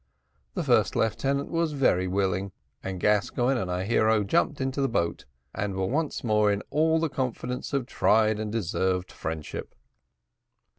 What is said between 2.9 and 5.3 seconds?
Gascoigne and our hero jumped into the boat,